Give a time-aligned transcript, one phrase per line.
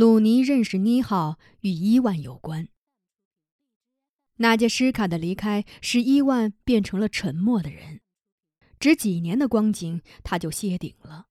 [0.00, 2.68] 鲁尼认识妮浩与伊万有关。
[4.36, 8.00] 纳杰什卡的离开使伊万变成了沉默的人，
[8.78, 11.26] 只几年的光景，他就谢顶了。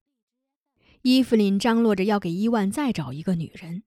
[1.02, 3.82] 伊芙琳张罗着要给伊万再找一个女人。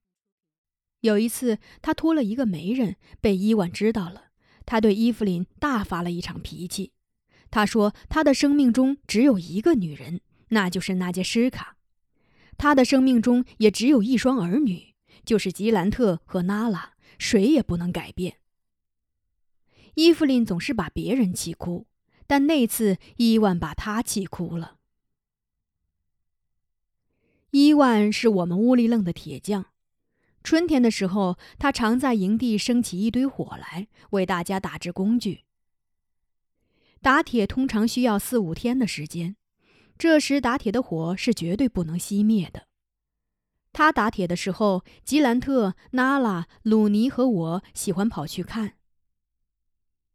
[1.00, 4.32] 有一次，他托了一个媒人，被伊万知道了。
[4.66, 6.92] 他对伊芙琳大发了一场脾气。
[7.50, 10.20] 他说：“他的生命中只有一个女人，
[10.50, 11.78] 那就是娜杰什卡。
[12.58, 14.94] 他的生命中也只有一双儿女，
[15.26, 18.38] 就是吉兰特和娜拉，谁也不能改变。”
[19.96, 21.88] 伊芙琳总是把别人气哭，
[22.26, 24.78] 但那次伊万把他气哭了。
[27.52, 29.68] 伊万是我们乌里楞的铁匠。
[30.44, 35.44] 春天的时候，他常在营地升起一堆火来，为大家打制工具。
[37.00, 39.36] 打铁通常需要四五天的时间，
[39.98, 42.68] 这时打铁的火是绝对不能熄灭的。
[43.72, 48.74] 他打铁的时候，吉兰特、娜拉、鲁尼和我喜欢跑去看。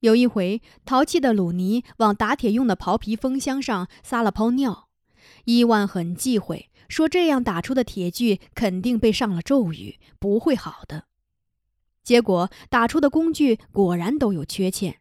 [0.01, 4.89] 有一回，淘气的鲁尼往打铁用的刨皮风箱上撒了泡尿，
[5.45, 6.70] 伊万很忌讳。
[6.89, 11.05] 说这样打出的铁具肯定被上了咒语，不会好的。
[12.03, 15.01] 结果打出的工具果然都有缺陷。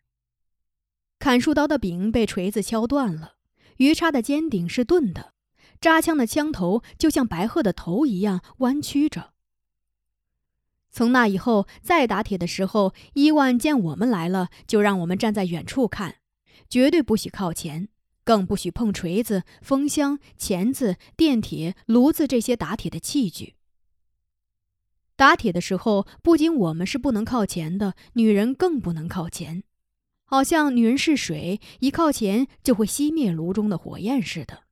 [1.19, 3.35] 砍树刀的柄被锤子敲断了，
[3.77, 5.33] 鱼叉的尖顶是钝的，
[5.79, 9.33] 扎枪的枪头就像白鹤的头一样弯曲着。
[10.89, 16.15] 从那以后，再打铁的时候，伊万见我们来了，就让我们站在远处看，
[16.69, 17.89] 绝对不许靠前。
[18.23, 23.55] 更不许碰锤子、风箱、钳子、电铁、炉子这些打铁的器具。
[25.15, 29.63] 打铁的时候，不仅我们是不能靠前的，女人更不能靠前，
[30.29, 34.63] 好像女人是水，一靠前就会熄灭炉中的火焰似的。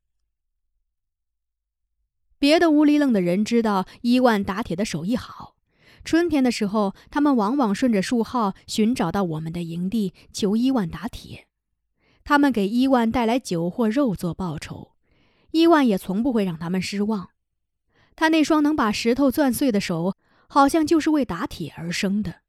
[2.38, 5.55] 别的乌里楞的人知道伊万打铁的手艺好，
[6.03, 11.47] 春天的时候，他们往往顺着树号寻找到我们的营地，求伊万打铁。
[12.25, 14.91] 他们给伊万带来酒或肉做报酬，
[15.51, 17.29] 伊万也从不会让他们失望。
[18.17, 20.17] 他那双能把石头攥碎的手，
[20.47, 22.41] 好像就是为打铁而生的，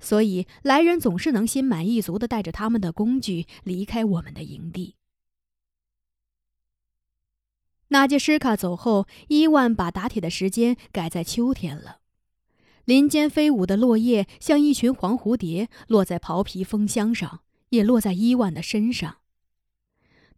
[0.00, 4.96] 所以来人总是能心满意足地带着他们的工具离开我们的营地。
[7.88, 12.00] 纳杰什卡走后，伊万把打铁的时间改在秋天了。
[12.84, 17.40] 林间飞舞的落叶像一群黄蝴蝶，落在刨皮风箱上。
[17.70, 19.18] 也落在伊万的身上。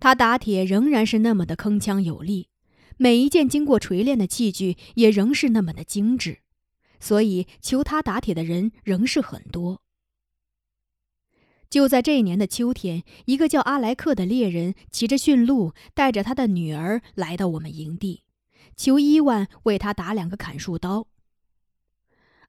[0.01, 2.49] 他打铁仍然是那么的铿锵有力，
[2.97, 6.41] 每一件经过锤炼的器具也仍是那么的精致，
[7.01, 9.83] 所以求他打铁的人仍是很多。
[11.69, 18.25] 就在这一年的秋天，一个叫阿莱克的猎人骑着驯鹿，带着他的女儿来到我们营地，
[18.77, 21.07] 求伊万为他打两个砍树刀。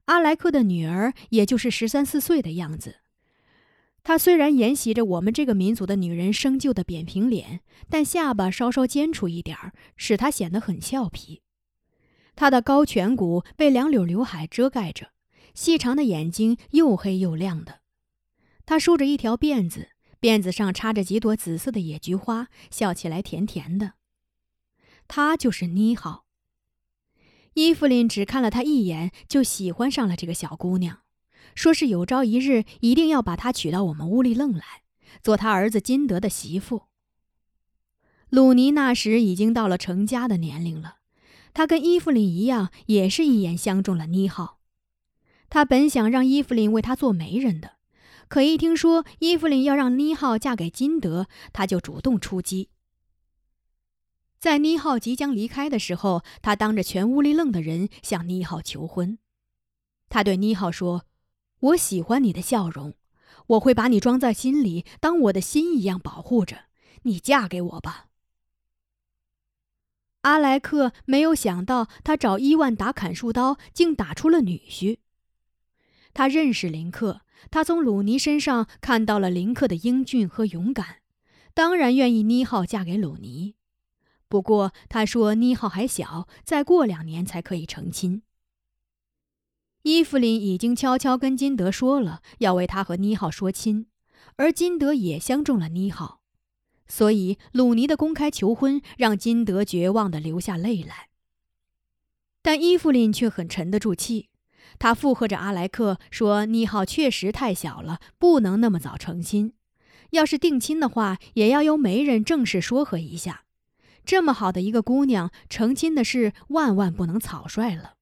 [0.06, 2.96] 阿莱克的女儿也就是十三四岁的样子。
[4.02, 11.41] 她虽然沿袭着我们这个民族的女人生就的扁平脸，但下巴稍稍尖出一点儿，使她显得很俏皮。
[12.34, 15.12] 她的高颧骨被两绺刘海遮盖着，
[15.54, 17.80] 细长的眼睛又黑又亮的。
[18.64, 23.94] 她梳着一条辫子，辫子上插着几朵紫色的野菊花，笑起来甜甜的。
[25.08, 26.24] 她就是妮浩。
[27.54, 31.00] 伊芙琳只看了她一眼，就喜欢上了这个小姑娘。
[31.54, 34.64] 说是有朝一日一定要把她娶到我们屋里楞来，
[35.22, 36.84] 做他儿子金德的媳妇。
[38.30, 41.00] 鲁尼那时已经到了成家的年龄了，
[41.54, 44.58] 他跟伊芙琳一样，也是一眼相中了妮浩。
[45.48, 47.72] 他本想让伊芙琳为他做媒人的，
[48.28, 52.70] 可一听说伊芙琳要让妮浩嫁给金德，他就主动出击。
[54.38, 59.18] 在妮浩即将离开的时候，他当着全屋里愣的人向妮浩求婚。
[60.08, 61.04] 他对妮浩说。
[61.62, 62.94] 我喜欢你的笑容，
[63.46, 66.64] 我会把你装在心里，当我的心一样保护着
[67.02, 67.20] 你。
[67.20, 68.08] 嫁给我吧。
[70.22, 74.98] 阿莱克没有想到，他找伊万打砍树刀，竟打出了女婿。
[76.14, 80.98] 他认识林克，他从鲁尼身上看到了林克的英俊和勇敢，
[81.54, 83.56] 当然愿意妮浩嫁给鲁尼。
[84.28, 88.22] 不过他说妮浩还小，再过两年才可以成亲。
[89.82, 93.88] 伊芙琳已经悄悄跟金德说了，要为他和妮浩说亲，
[94.36, 96.21] 而金德也相中了妮浩，
[96.92, 101.08] 所以鲁尼的公开求婚让金德绝望的流下泪来。
[102.42, 104.28] 但伊芙琳却很沉得住气，
[104.78, 109.54] 她附和着阿莱克说：“妮浩确实太小了，不能那么早成亲。
[110.10, 113.44] 要是定亲的话，也要由媒人正式说和一下。
[114.04, 117.94] 这么好的一个姑娘，成亲的事万万不能草率了。”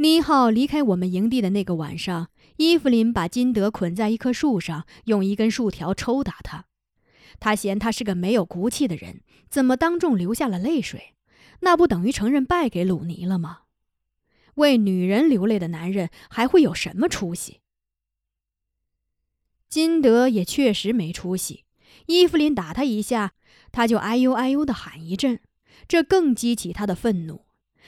[0.00, 6.66] 妮浩离开我们营地的那个晚上，伊芙琳把金德捆在一棵树上，用一根树条抽打他。
[7.40, 11.16] 他嫌他是个没有骨气的人，怎么当众流下了泪水？
[11.62, 13.62] 那不等于承认败给鲁尼了吗？
[14.54, 17.60] 为女人流泪的男人还会有什么出息？
[19.68, 21.64] 金德也确实没出息。
[22.06, 23.32] 伊芙琳打他一下，
[23.72, 25.40] 他就哎呦哎呦的喊一阵，
[25.88, 27.46] 这更激起他的愤怒。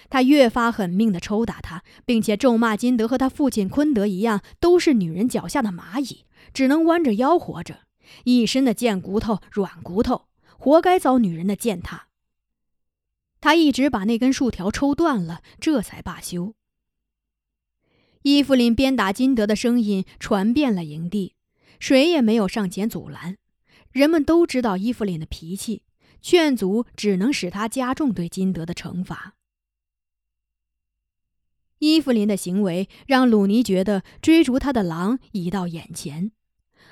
[0.09, 6.25] 他越发狠命地抽打他，并且咒骂金德和他父亲昆德一样，都是女人脚下的蚂蚁，
[6.55, 7.81] 只能弯着腰活着，
[8.25, 10.27] 一身的贱骨头、软骨头，
[10.57, 12.07] 活该遭女人的践踏。
[13.41, 16.55] 他一直把那根树条抽断了，这才罢休。
[18.23, 21.35] 伊芙琳鞭打金德的声音传遍了营地，
[21.79, 23.39] 谁也没有上前阻拦。
[23.93, 25.85] 人们都知道伊芙琳的脾气，
[26.21, 29.37] 劝阻只能使他加重对金德的惩罚。
[31.81, 36.31] 伊芙琳的行为让鲁尼觉得追逐他的狼已到眼前，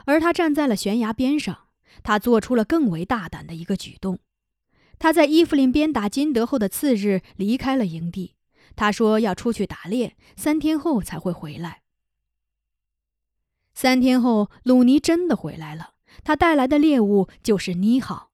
[0.07, 1.67] 而他站在了悬崖边上。
[2.03, 4.19] 他做出了更为大胆的一个举动。
[4.99, 8.35] 他在伊芙琳鞭打金德后的次日离开了营地。
[8.77, 11.83] 他说要出去打猎，三天后才会回来。
[13.75, 15.95] 三天后，鲁尼真的回来了。
[16.25, 18.31] 他带来的猎物就是妮好。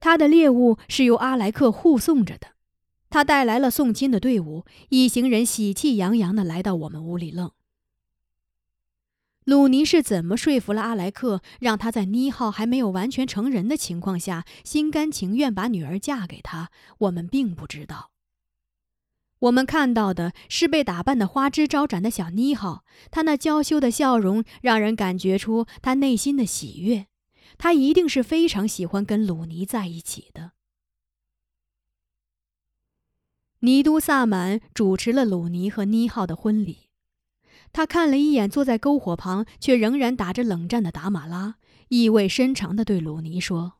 [0.00, 2.57] 他的猎物是由阿莱克护送着的。
[3.10, 7.50] 他带来了送亲的队伍，一行人喜气洋洋地来到我们屋里愣。
[9.44, 16.70] 鲁尼是怎么说服了阿莱克，让他在妮浩还没有完全成人的情况下，心甘情愿把女儿嫁给他？
[16.98, 18.10] 我们并不知道。
[19.38, 27.06] 我们看到的是被打扮的花枝招展的小妮浩，她那娇羞的笑容让人感觉出她内心的喜悦。
[27.56, 30.52] 她一定是非常喜欢跟鲁尼在一起的。
[33.60, 36.88] 尼都萨满主持了鲁尼和妮浩的婚礼。
[37.72, 41.56] 他看了一眼坐在篝火旁却仍然打着冷战的达马拉，
[41.88, 43.74] 意味深长地对鲁尼说：“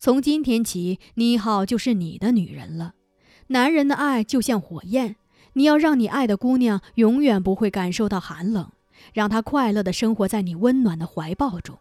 [0.00, 2.94] 从今天起，妮浩就是你的女人了。
[3.48, 5.16] 男人的爱就像火焰，
[5.52, 8.72] 你要让你爱的姑娘永远不会感受到寒冷，
[9.12, 11.78] 让她快乐地生活在你温暖的怀抱中。”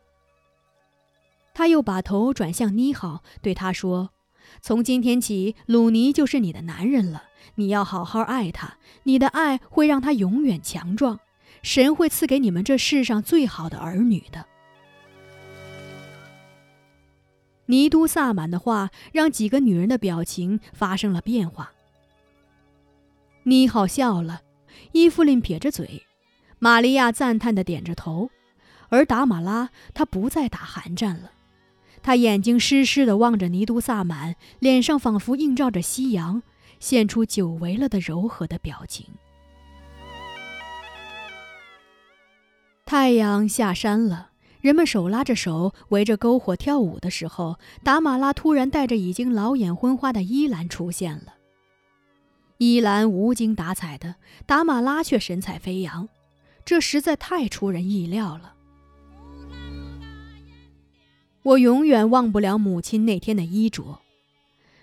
[1.53, 4.11] 他又把头转向妮浩，对他说。
[4.59, 7.23] 从今天起，鲁尼就是你的男人了。
[7.55, 11.19] 你要好好爱他，你的爱会让他永远强壮。
[11.61, 14.45] 神会赐给你们这世上最好的儿女的。
[17.67, 21.71] 尼都萨满的话让几个女人的表情发生了变化。
[23.43, 24.41] 妮好笑了，
[24.91, 26.05] 伊芙琳撇着嘴，
[26.59, 28.29] 玛利亚赞叹的点着头，
[28.89, 31.31] 而达马拉她不再打寒战了。
[32.03, 36.41] 他眼睛湿湿的望着尼都萨满，脸上仿佛映照着夕阳，
[36.79, 39.05] 现出久违了的柔和的表情。
[42.85, 51.35] 太阳下山了，人们手拉着手围着篝火跳舞的时候，达马拉突然带着已经老眼昏花的伊兰出现了。
[52.57, 54.15] 伊兰无精打采的，
[54.45, 56.09] 达马拉却神采飞扬，
[56.65, 58.55] 这实在太出人意料了。
[61.43, 63.99] 我永远忘不了母亲那天的衣着，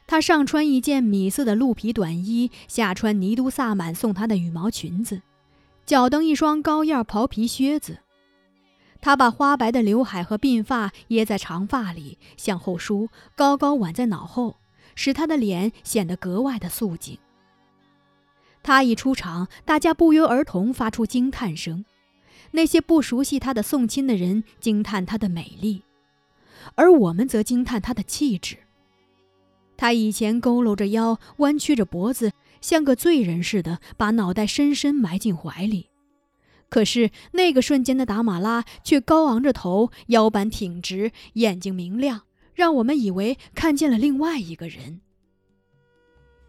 [0.06, 5.22] 她上穿一件米色的鹿皮短衣，下穿尼都萨满送她的羽毛裙子，
[5.86, 7.98] 脚蹬一双高腰袍皮靴子。
[9.00, 14.56] 她把花白的刘海和鬓发掖在长发里，向后梳，高高挽在脑后，
[14.96, 17.16] 使她的脸显得格外的素净。
[18.64, 21.84] 她一出场，大家不约而同发出惊叹声，
[22.50, 25.84] 那些不熟悉她的送亲的人惊叹她的美丽。
[26.74, 28.56] 而我们则惊叹她的气质。
[29.76, 35.88] 她以前佝偻着腰，弯曲着脖子，像个罪人似的，把脑袋深深埋进怀里。
[36.68, 42.22] 可是那个瞬间的达马拉却高昂着头，腰板挺直，眼睛明亮，
[42.54, 45.00] 让我们以为看见了另外一个人。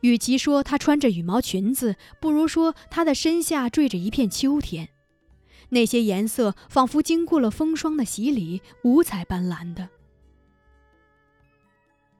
[0.02, 4.90] 与其说他穿着羽毛裙子，不如说他的身下缀着一片秋天，
[5.70, 9.90] 那些颜色仿佛经过了风霜的洗礼，五彩斑斓的。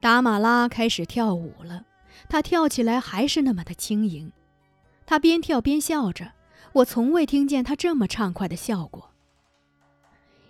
[0.00, 1.84] 达马拉开始跳舞了，
[2.26, 4.32] 她跳起来还是那么的轻盈。
[5.04, 6.32] 她边跳边笑着，
[6.72, 9.10] 我从未听见她这么畅快的笑过。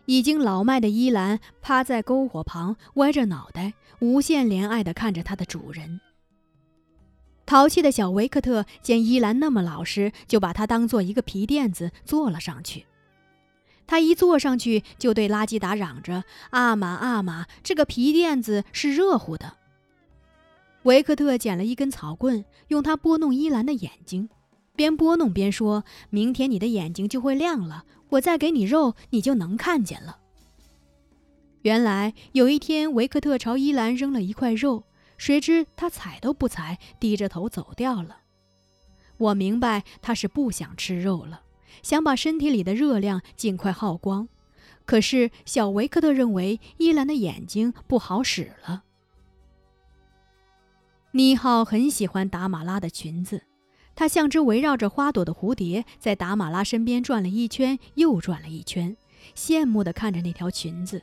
[0.06, 6.00] 已经老迈的伊兰趴在篝火旁，歪着脑袋，无限怜爱地看着他的主人。
[7.44, 12.86] 淘气的小维克特见伊兰那么老实，就把他当做一个皮垫子坐了上去。
[13.90, 19.54] 他一坐上去，就对拉基达嚷着：“阿玛，阿玛，这个皮垫子是热乎的。”
[20.86, 24.28] 维克特捡了一根草棍，用它拨弄伊兰的眼睛，
[24.76, 30.18] 边拨弄边说：“明天你的眼睛就会亮了，我再给你肉，你就能看见了。”
[31.62, 34.84] 原来有一天，维克特朝伊兰扔了一块肉，
[35.18, 38.18] 谁知他踩都不踩，低着头走掉了。
[39.18, 41.40] 我明白他是不想吃肉了，
[41.82, 44.28] 想把身体里的热量尽快耗光。
[44.84, 48.82] 可是小维克特认为伊兰的眼睛不好使了。
[51.12, 53.42] 妮浩很喜欢达玛拉的裙子，
[53.94, 58.96] 他像只围绕着花朵的蝴蝶，在达玛拉身边转了一圈又转了一圈，
[59.36, 61.02] 羡慕地看着那条裙子。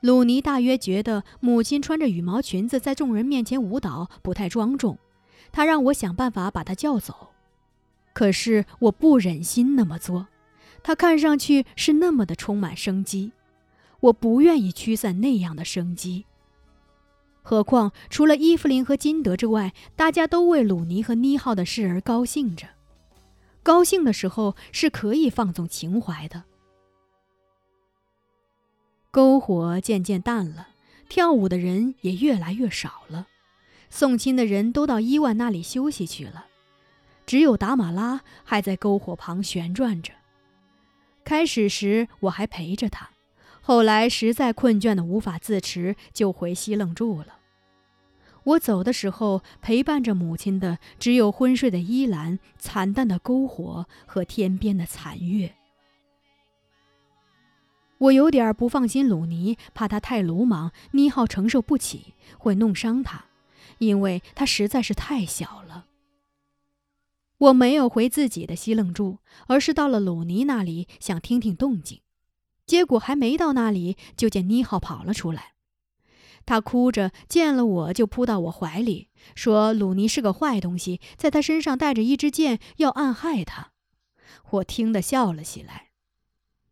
[0.00, 4.96] 鲁尼大约觉得母亲穿着羽毛裙子在众人面前舞蹈不太庄重，
[5.50, 7.30] 他让我想办法把她叫走。
[8.18, 10.26] 可是我不忍心那么做，
[10.82, 13.30] 他看上去是那么的充满生机，
[14.00, 16.26] 我不愿意驱散那样的生机。
[17.42, 22.66] 何况除了伊芙琳和金德之外，大家都为鲁尼和妮浩的事而高兴着。
[23.62, 26.42] 高兴的时候是可以放纵情怀的。
[29.12, 30.70] 篝火渐渐淡了，
[31.08, 33.28] 跳舞的人也越来越少了，
[33.90, 36.47] 送亲的人都到伊万那里休息去了，
[37.28, 40.14] 只有达马拉还在篝火旁旋转着。
[41.24, 43.10] 开始时我还陪着他，
[43.60, 47.36] 后来实在困倦的无法自持，就回西楞住了。
[48.44, 55.54] 我走的时候，陪伴着母亲的只有昏睡的依兰、惨淡的篝火和天边的残月。
[57.98, 63.26] 我有点不放心鲁尼，怕他太鲁莽，妮浩承受不起，会弄伤他，
[63.76, 65.87] 因为他实在是太小了。
[67.38, 72.00] 我没有回自己的西楞住，而是到了鲁尼那里，想听听动静。
[72.66, 75.54] 结果还没到那里，就见妮浩跑了出来。
[76.44, 83.72] 他哭着见了我就扑到我怀里，说鲁尼是个坏东西，在他身上带着一支箭，要暗害他。
[84.50, 85.88] 我听得笑了起来。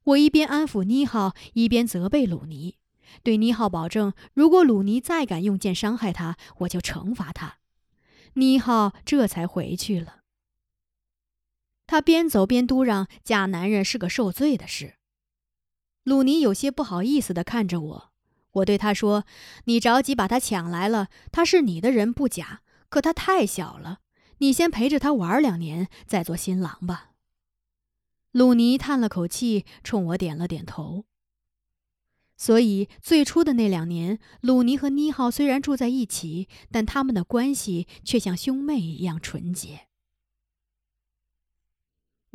[0.05, 2.77] 我一边安抚妮浩，一边责备鲁尼，
[3.23, 7.59] 对妮浩保证：如果鲁尼再敢用剑伤害他，我就惩罚他。
[8.35, 10.21] 妮浩这才回去了。
[11.87, 14.95] 他边走边嘟囔：“嫁男人是个受罪的事。”
[16.05, 18.13] 鲁尼有些不好意思地看着我。
[18.53, 19.25] 我对他说
[19.67, 24.01] ：“你着急把他抢来了，他是你的人不假，可他太小了，
[24.39, 27.11] 你先陪着他玩两年，再做新郎吧。”
[28.33, 31.05] 鲁尼叹了口气，冲我点了点头。
[32.39, 39.89] 所以最初的那两年，鲁尼和妮浩虽然住在一起，但他们的关系却像兄妹一样纯洁。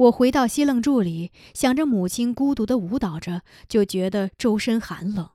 [0.01, 5.29] 我回到西楞柱里，想着母亲孤独的舞蹈着，就觉得周身寒冷。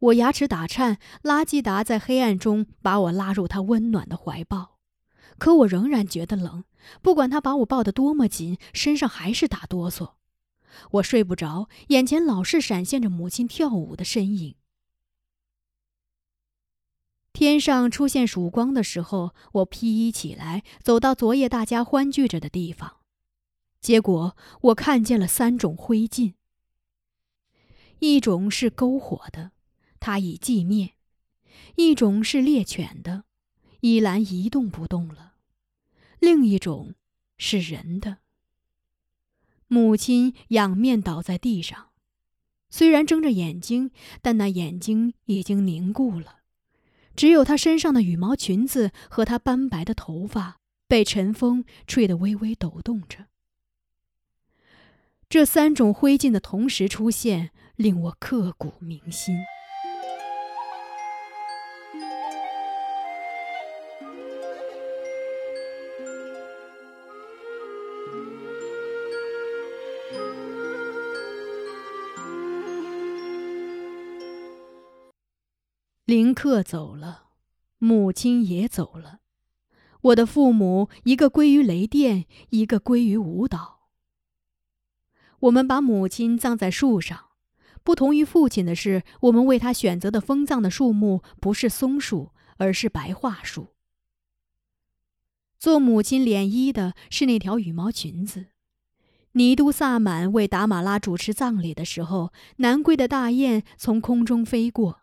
[0.00, 4.78] 我牙齿打颤，拉基达在黑暗中把我拉入他温暖的怀抱，
[5.38, 6.64] 可我仍然觉得冷。
[7.02, 10.14] 不管他把我抱得多么紧，身上还是打哆嗦。
[10.92, 14.56] 我睡不着，眼前老是闪现着母亲跳舞的身影。
[17.32, 23.03] 天上出现曙光的时候，我披衣起来，走到昨夜大家欢聚着的地方。
[23.84, 26.32] 结果我看见了三种灰烬：
[27.98, 29.50] 一种是篝火的，
[30.00, 30.94] 它已寂灭；
[31.76, 33.24] 一种是猎犬的，
[33.80, 35.34] 依然一动不动了。
[36.18, 36.94] 另一种
[37.36, 38.20] 是人的。
[39.66, 41.90] 母亲仰面倒在地上，
[42.70, 43.90] 虽然睁着眼睛，
[44.22, 46.38] 但那眼睛已经凝固了。
[47.14, 50.56] 只有她身上的羽毛裙子和她斑白的头发
[50.88, 53.26] 被晨风吹得微微抖动着。
[55.34, 59.34] 这三种灰烬的同时出现，令我刻骨铭心。
[76.04, 77.24] 林克走了，
[77.78, 79.18] 母亲也走了，
[80.00, 83.73] 我的父母一个归于雷电，一个归于舞蹈。
[85.44, 87.26] 我们把母亲葬在树上，
[87.82, 93.74] 不同于父亲的是，我们为他选择的封葬的树木不是松树，而是白桦树。
[95.58, 98.46] 做母亲涟衣的是那条羽毛裙子。
[99.32, 105.00] 尼都萨满为达玛拉主持葬礼的时候，南归的大雁从空中飞过。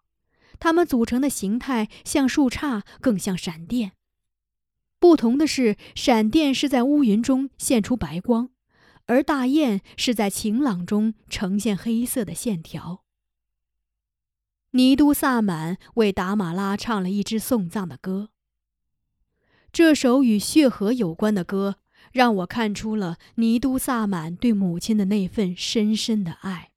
[0.60, 3.92] 它们组成的形态像树杈，更像闪电。
[5.00, 8.50] 不同的是，闪电是在乌云中现出白光，
[9.06, 13.04] 而大雁是在晴朗中呈现黑色的线条。
[14.72, 18.30] 尼都萨满为达玛拉唱了一支送葬的歌。
[19.72, 21.78] 这首与血河有关的歌，
[22.12, 26.72] 让我看出了尼都萨满对母亲的那份深深的爱。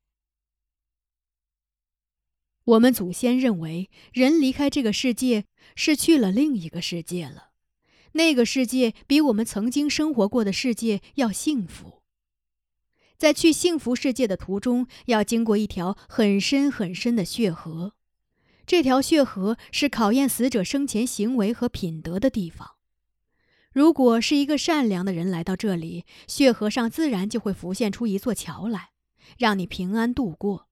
[2.64, 5.44] 我们祖先认为，人离开这个世界
[5.76, 7.50] 是去了另一个世界了，
[8.12, 12.03] 那个世界比我们曾经生活过的世界要幸福。
[13.24, 17.94] 在去幸福世界的途中，要经过一条很深很深的血河，
[18.66, 22.72] 这条血河是考验死者生前行为和品德的地方。
[23.72, 28.90] 如果是一个善良的人来到这里，血河上自然就会浮现出一座桥来，
[29.38, 30.68] 让你平安度过。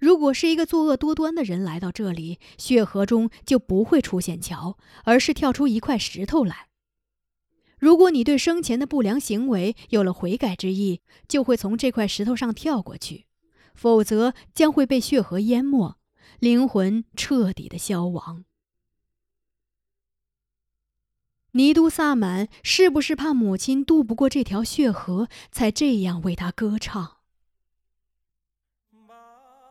[0.00, 6.65] 如果是一个作恶多端的人来到这里，血河中就不会出现桥，而是跳出一块石头来。
[7.78, 13.24] 如果你对生前的不良行为有了悔改之意，就会从这块石头上跳过去；
[13.74, 15.96] 否则将会被血河淹没，
[16.38, 18.44] 灵魂彻底的消亡。
[21.52, 27.18] 尼都萨满是不是怕母亲渡不过这条血河，才这样为他歌唱？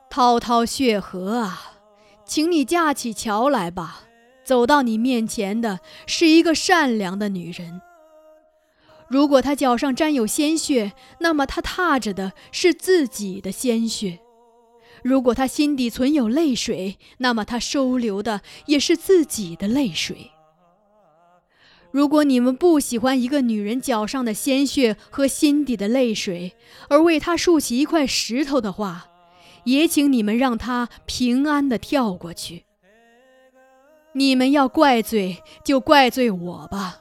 [0.10, 1.80] 滔滔血河啊，
[2.24, 4.04] 请你架起桥来吧。
[4.44, 7.82] 走到你面前的是一个善良的女人。
[9.08, 14.20] 如果她脚上沾有鲜血，那么她踏着的是自己的鲜血；
[15.04, 20.32] 如果她心底存有泪水，那么她收留的也是自己的泪水。
[21.92, 26.54] 如果你们不喜欢一个女人脚上的鲜血和心底的泪水，
[26.90, 29.08] 而为她竖起一块石头的话，
[29.64, 32.66] 也请你们让她平安的跳过去。
[34.14, 37.00] 你们要怪罪就怪罪我吧，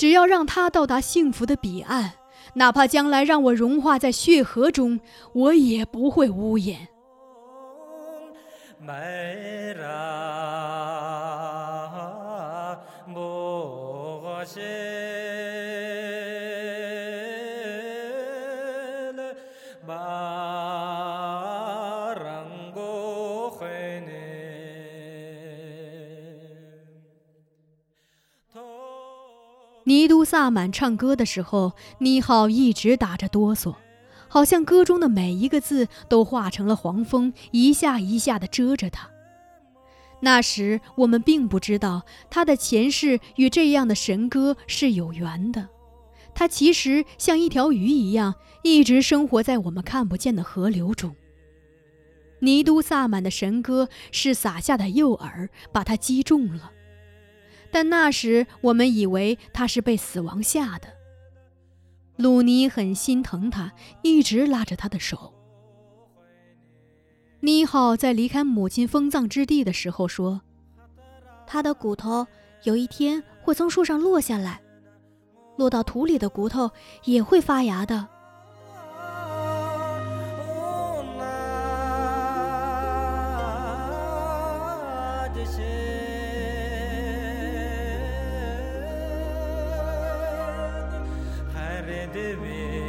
[0.00, 2.12] 只要让他到达幸福的彼岸，
[2.54, 4.98] 哪怕将来让我融化在血河中，
[5.34, 6.88] 我也不会呜咽。
[30.20, 33.76] 都萨满唱歌的时候，妮浩一直打着哆嗦，
[34.28, 39.08] 好像歌中的每一个字都化成了黄蜂，一下一下地蛰着他。
[40.20, 45.70] 那时我们并不知道他的前世与这样的神歌是有缘的，
[46.34, 51.16] 他其实像一条鱼一样，一直生活在我们看不见的河流中。
[52.40, 56.72] 尼都萨满的神歌是撒下的诱饵，把他击中了。
[57.70, 60.88] 但那时我们以为他是被死亡吓的。
[62.16, 65.32] 鲁尼很心疼他，一直拉着他的手。
[67.40, 70.42] 妮浩在离开母亲封葬之地的时候说
[71.46, 72.26] ：“他的骨头
[72.64, 74.60] 有一天会从树上落下来，
[75.56, 76.70] 落到土里的骨头
[77.04, 78.06] 也会发芽的。”
[91.90, 92.79] devi